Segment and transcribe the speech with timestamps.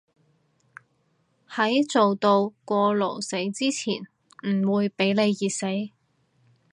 [1.47, 4.01] 喺做到過勞死之前
[4.51, 5.91] 唔會畀你熱死